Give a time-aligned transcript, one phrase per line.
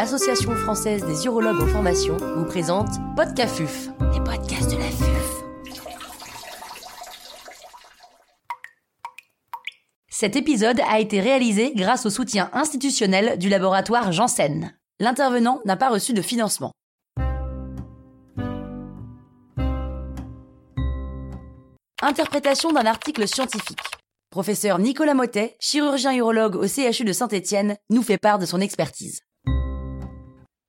[0.00, 5.42] l'Association française des urologues en formation, vous présente Podcafuf, les podcasts de la FUF.
[10.08, 14.74] Cet épisode a été réalisé grâce au soutien institutionnel du laboratoire Janssen.
[15.00, 16.72] L'intervenant n'a pas reçu de financement.
[22.00, 23.82] Interprétation d'un article scientifique.
[24.30, 29.20] Professeur Nicolas Motet, chirurgien urologue au CHU de Saint-Étienne, nous fait part de son expertise.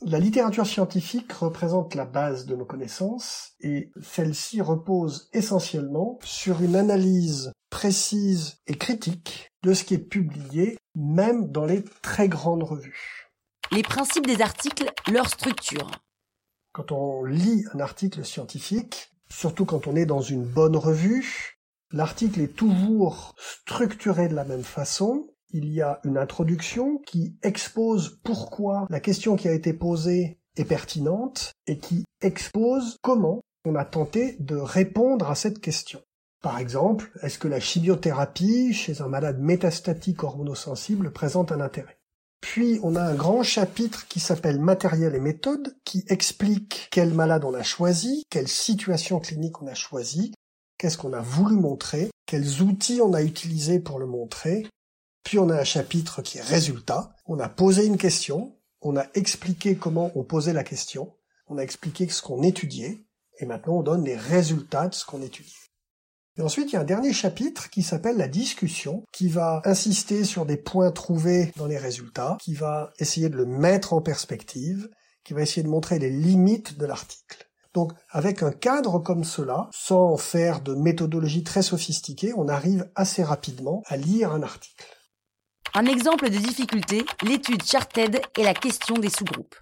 [0.03, 6.75] La littérature scientifique représente la base de nos connaissances et celle-ci repose essentiellement sur une
[6.75, 13.29] analyse précise et critique de ce qui est publié, même dans les très grandes revues.
[13.71, 15.91] Les principes des articles, leur structure.
[16.73, 21.59] Quand on lit un article scientifique, surtout quand on est dans une bonne revue,
[21.91, 25.30] l'article est toujours structuré de la même façon.
[25.53, 30.65] Il y a une introduction qui expose pourquoi la question qui a été posée est
[30.65, 36.01] pertinente et qui expose comment on a tenté de répondre à cette question.
[36.41, 41.99] Par exemple, est-ce que la chimiothérapie chez un malade métastatique hormonosensible présente un intérêt?
[42.41, 47.45] Puis on a un grand chapitre qui s'appelle Matériel et méthode, qui explique quel malade
[47.45, 50.33] on a choisi, quelle situation clinique on a choisi,
[50.79, 54.65] qu'est-ce qu'on a voulu montrer, quels outils on a utilisés pour le montrer.
[55.23, 57.15] Puis on a un chapitre qui est résultat.
[57.25, 61.13] On a posé une question, on a expliqué comment on posait la question,
[61.47, 63.05] on a expliqué ce qu'on étudiait,
[63.39, 65.55] et maintenant on donne les résultats de ce qu'on étudie.
[66.37, 70.23] Et ensuite, il y a un dernier chapitre qui s'appelle la discussion, qui va insister
[70.23, 74.89] sur des points trouvés dans les résultats, qui va essayer de le mettre en perspective,
[75.25, 77.49] qui va essayer de montrer les limites de l'article.
[77.73, 83.23] Donc, avec un cadre comme cela, sans faire de méthodologie très sophistiquée, on arrive assez
[83.23, 84.85] rapidement à lire un article.
[85.73, 89.55] Un exemple de difficulté, l'étude Charted et la question des sous-groupes.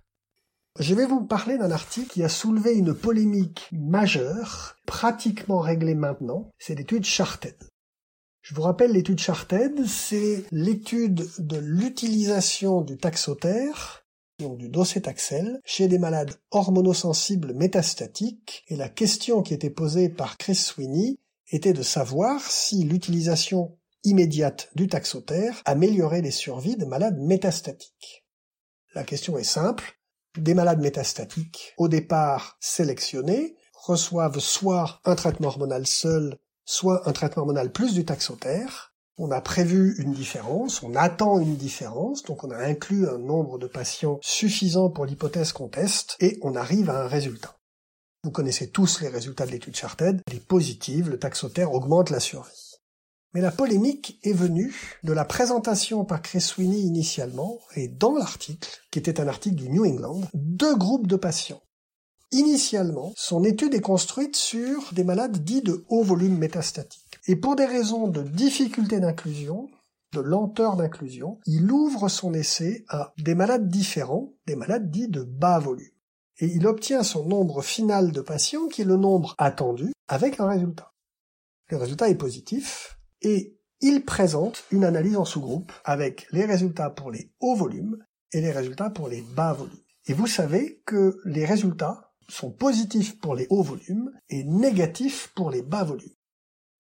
[0.80, 6.50] Je vais vous parler d'un article qui a soulevé une polémique majeure, pratiquement réglée maintenant,
[6.58, 7.56] c'est l'étude Charted.
[8.42, 14.04] Je vous rappelle l'étude Charted, c'est l'étude de l'utilisation du taxotère,
[14.40, 20.38] donc du docétaxel, chez des malades hormonosensibles métastatiques, et la question qui était posée par
[20.38, 21.20] Chris Sweeney
[21.52, 28.26] était de savoir si l'utilisation immédiate du taxotère améliorait les survies de malades métastatiques.
[28.96, 30.00] La question est simple,
[30.38, 37.42] des malades métastatiques, au départ sélectionnés, reçoivent soit un traitement hormonal seul, soit un traitement
[37.42, 38.94] hormonal plus du taxotère.
[39.18, 43.58] On a prévu une différence, on attend une différence, donc on a inclus un nombre
[43.58, 47.58] de patients suffisant pour l'hypothèse qu'on teste, et on arrive à un résultat.
[48.24, 50.22] Vous connaissez tous les résultats de l'étude Charted.
[50.32, 52.69] Les positives, le taxotère augmente la survie.
[53.34, 58.70] Mais la polémique est venue de la présentation par Chris Sweeney initialement, et dans l'article,
[58.92, 61.62] qui était un article du New England, deux groupes de patients.
[62.32, 67.20] Initialement, son étude est construite sur des malades dits de haut volume métastatique.
[67.28, 69.70] Et pour des raisons de difficulté d'inclusion,
[70.14, 75.22] de lenteur d'inclusion, il ouvre son essai à des malades différents, des malades dits de
[75.22, 75.92] bas volume.
[76.40, 80.48] Et il obtient son nombre final de patients qui est le nombre attendu avec un
[80.48, 80.94] résultat.
[81.70, 87.12] Le résultat est positif, et il présente une analyse en sous-groupe avec les résultats pour
[87.12, 87.98] les hauts volumes
[88.34, 89.84] et les résultats pour les bas volumes.
[90.08, 95.50] Et vous savez que les résultats sont positifs pour les hauts volumes et négatifs pour
[95.50, 96.14] les bas volumes.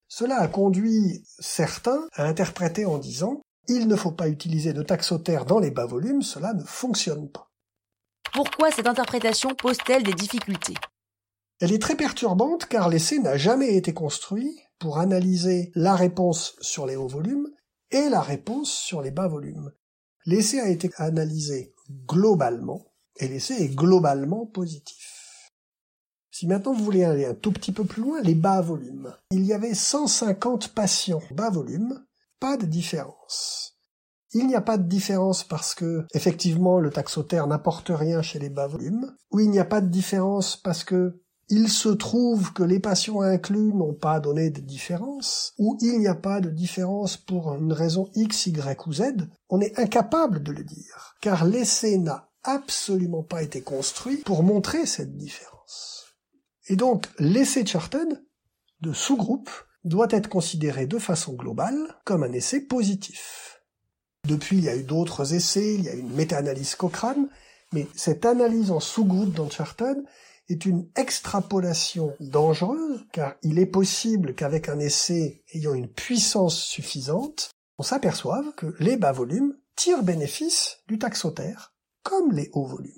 [0.08, 5.46] Cela a conduit certains à interpréter en disant il ne faut pas utiliser de taxotère
[5.46, 7.52] dans les bas volumes, cela ne fonctionne pas.
[8.34, 10.76] Pourquoi cette interprétation pose-t-elle des difficultés?
[11.62, 16.86] Elle est très perturbante car l'essai n'a jamais été construit pour analyser la réponse sur
[16.86, 17.50] les hauts volumes
[17.92, 19.72] et la réponse sur les bas volumes.
[20.26, 21.74] L'essai a été analysé
[22.08, 25.20] globalement et l'essai est globalement positif.
[26.32, 29.14] Si maintenant vous voulez aller un tout petit peu plus loin, les bas volumes.
[29.32, 32.06] Il y avait 150 patients bas volumes,
[32.40, 33.78] pas de différence.
[34.34, 38.50] Il n'y a pas de différence parce que, effectivement, le taxotère n'apporte rien chez les
[38.50, 42.64] bas volumes, ou il n'y a pas de différence parce que il se trouve que
[42.64, 47.18] les patients inclus n'ont pas donné de différence, ou il n'y a pas de différence
[47.18, 49.04] pour une raison X, Y ou Z,
[49.50, 54.86] on est incapable de le dire, car l'essai n'a absolument pas été construit pour montrer
[54.86, 56.06] cette différence.
[56.68, 58.24] Et donc, l'essai Charted,
[58.82, 59.50] de sous-groupe,
[59.84, 63.62] doit être considéré de façon globale comme un essai positif.
[64.28, 67.28] Depuis, il y a eu d'autres essais, il y a eu une méta-analyse Cochrane,
[67.74, 69.98] mais cette analyse en sous-groupe dans Charted
[70.50, 77.52] est une extrapolation dangereuse, car il est possible qu'avec un essai ayant une puissance suffisante,
[77.78, 81.74] on s'aperçoive que les bas volumes tirent bénéfice du taxotère,
[82.04, 82.94] comme les hauts volumes.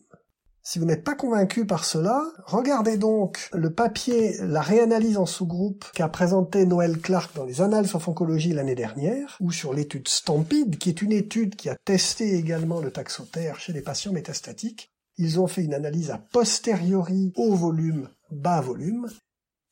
[0.64, 5.86] Si vous n'êtes pas convaincu par cela, regardez donc le papier, la réanalyse en sous-groupe
[5.94, 10.78] qu'a présenté Noël Clark dans les Annales of Oncology l'année dernière, ou sur l'étude Stampede,
[10.78, 14.92] qui est une étude qui a testé également le taxotère chez les patients métastatiques.
[15.22, 19.08] Ils ont fait une analyse a posteriori haut volume, bas volume.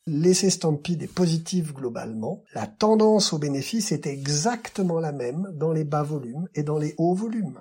[0.05, 2.43] L'essai Stampede est positif globalement.
[2.53, 6.93] La tendance au bénéfice est exactement la même dans les bas volumes et dans les
[6.99, 7.59] hauts volumes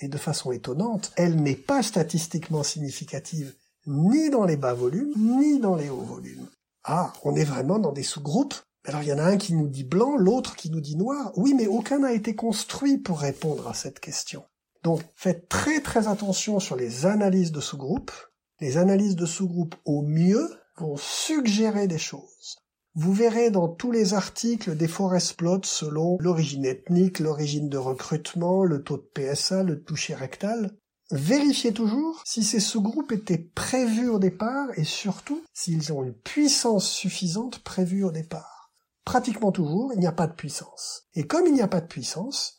[0.00, 3.54] et de façon étonnante, elle n'est pas statistiquement significative
[3.86, 6.48] ni dans les bas volumes, ni dans les hauts volumes.
[6.84, 8.54] Ah, on est vraiment dans des sous-groupes.
[8.84, 11.32] Alors il y en a un qui nous dit blanc, l'autre qui nous dit noir.
[11.36, 14.44] Oui, mais aucun n'a été construit pour répondre à cette question.
[14.88, 18.10] Donc faites très très attention sur les analyses de sous-groupes.
[18.58, 20.48] Les analyses de sous-groupes au mieux
[20.78, 22.56] vont suggérer des choses.
[22.94, 28.64] Vous verrez dans tous les articles des forest plots selon l'origine ethnique, l'origine de recrutement,
[28.64, 30.74] le taux de PSA, le toucher rectal.
[31.10, 36.90] Vérifiez toujours si ces sous-groupes étaient prévus au départ et surtout s'ils ont une puissance
[36.90, 38.72] suffisante prévue au départ.
[39.04, 41.02] Pratiquement toujours, il n'y a pas de puissance.
[41.12, 42.54] Et comme il n'y a pas de puissance,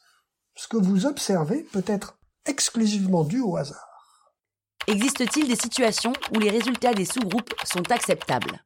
[0.54, 2.19] ce que vous observez peut être
[2.50, 3.86] exclusivement dû au hasard.
[4.88, 8.64] Existe-t-il des situations où les résultats des sous-groupes sont acceptables?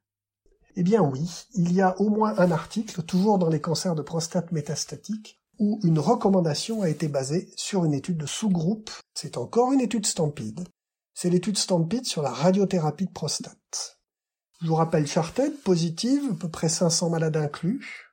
[0.76, 4.02] Eh bien oui, il y a au moins un article, toujours dans les cancers de
[4.02, 8.90] prostate métastatique, où une recommandation a été basée sur une étude de sous-groupe.
[9.14, 10.66] C'est encore une étude Stampede.
[11.12, 14.00] C'est l'étude Stampede sur la radiothérapie de prostate.
[14.62, 18.03] Je vous rappelle Charted, positive, à peu près 500 malades inclus.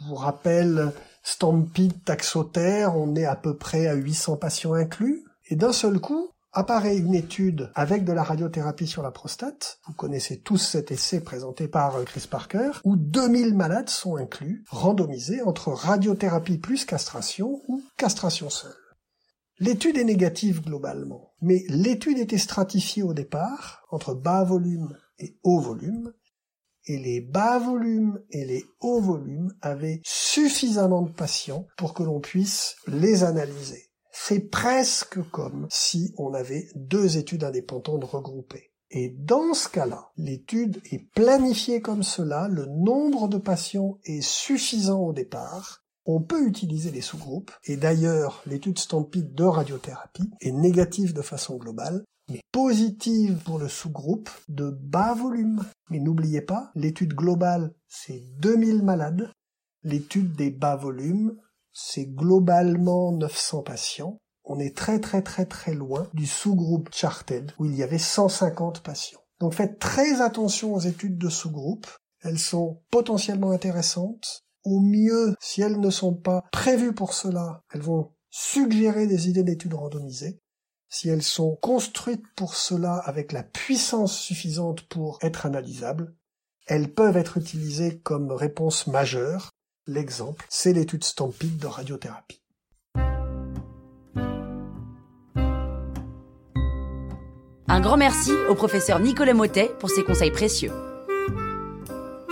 [0.00, 0.92] Je vous rappelle
[1.22, 5.24] Stampede taxotère, on est à peu près à 800 patients inclus.
[5.50, 9.78] Et d'un seul coup, apparaît une étude avec de la radiothérapie sur la prostate.
[9.86, 14.64] Vous connaissez tous cet essai présenté par euh, Chris Parker, où 2000 malades sont inclus,
[14.68, 18.74] randomisés entre radiothérapie plus castration ou castration seule.
[19.60, 25.60] L'étude est négative globalement, mais l'étude était stratifiée au départ entre bas volume et haut
[25.60, 26.12] volume,
[26.86, 32.20] et les bas volumes et les hauts volumes avaient suffisamment de patients pour que l'on
[32.20, 33.90] puisse les analyser.
[34.12, 38.72] C'est presque comme si on avait deux études indépendantes regroupées.
[38.90, 45.00] Et dans ce cas-là, l'étude est planifiée comme cela, le nombre de patients est suffisant
[45.00, 51.12] au départ, on peut utiliser les sous-groupes, et d'ailleurs l'étude Stampede de radiothérapie est négative
[51.12, 55.64] de façon globale, mais positive pour le sous-groupe de bas volume.
[55.90, 59.30] Mais n'oubliez pas, l'étude globale, c'est 2000 malades,
[59.82, 61.36] l'étude des bas volumes,
[61.72, 64.16] c'est globalement 900 patients.
[64.44, 68.82] On est très très très très loin du sous-groupe Charted où il y avait 150
[68.82, 69.20] patients.
[69.40, 71.86] Donc faites très attention aux études de sous-groupe.
[72.22, 74.47] Elles sont potentiellement intéressantes.
[74.70, 79.42] Au mieux, si elles ne sont pas prévues pour cela, elles vont suggérer des idées
[79.42, 80.38] d'études randomisées.
[80.90, 86.14] Si elles sont construites pour cela avec la puissance suffisante pour être analysables,
[86.66, 89.52] elles peuvent être utilisées comme réponse majeure
[89.86, 92.42] L'exemple, c'est l'étude Stampede de radiothérapie.
[97.68, 100.72] Un grand merci au professeur Nicolas Motet pour ses conseils précieux.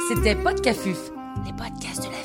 [0.08, 1.10] C'était Podcafuf,
[1.46, 2.15] les podcasts de la.